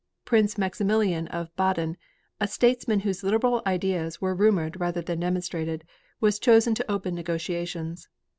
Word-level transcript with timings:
Prince 0.25 0.57
Maximilian 0.57 1.27
of 1.27 1.55
Baden, 1.55 1.95
a 2.39 2.47
statesman 2.47 3.01
whose 3.01 3.21
liberal 3.21 3.61
ideas 3.67 4.19
were 4.19 4.33
rumored 4.33 4.79
rather 4.79 5.03
than 5.03 5.19
demonstrated, 5.19 5.83
was 6.19 6.39
chosen 6.39 6.73
to 6.73 6.91
open 6.91 7.13
negotiations. 7.13 8.09